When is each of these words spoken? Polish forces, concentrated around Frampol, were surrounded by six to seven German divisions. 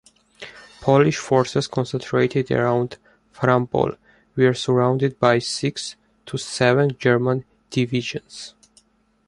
Polish 0.79 1.17
forces, 1.17 1.67
concentrated 1.67 2.49
around 2.49 2.97
Frampol, 3.31 3.97
were 4.35 4.53
surrounded 4.55 5.19
by 5.19 5.37
six 5.37 5.95
to 6.25 6.39
seven 6.39 6.95
German 6.97 7.45
divisions. 7.69 8.55